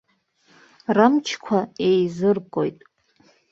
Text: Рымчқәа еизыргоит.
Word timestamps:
Рымчқәа 0.95 1.59
еизыргоит. 1.87 2.77